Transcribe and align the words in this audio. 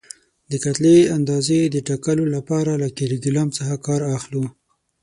د 0.51 0.53
کتلې 0.63 0.97
اندازې 1.17 1.59
د 1.65 1.75
ټاکلو 1.87 2.23
لپاره 2.35 2.71
له 2.81 2.87
کیلو 2.97 3.17
ګرام 3.25 3.49
څخه 3.57 3.73
کار 3.85 4.01
اخلو. 4.17 4.43